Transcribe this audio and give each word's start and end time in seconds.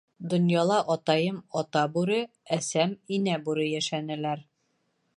Донъяла 0.29 0.79
атайым— 0.93 1.37
Ата 1.61 1.83
Бүре, 1.97 2.19
әсәм— 2.59 2.99
Инә 3.19 3.39
Бүре 3.47 3.71
йәшәнеләр. 3.77 4.47